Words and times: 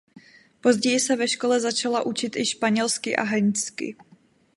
Později 0.61 0.99
se 0.99 1.15
ve 1.15 1.27
škole 1.27 1.59
začala 1.59 2.05
učit 2.05 2.35
i 2.35 2.45
španělsky 2.45 3.15
a 3.15 3.23
hindsky. 3.23 3.95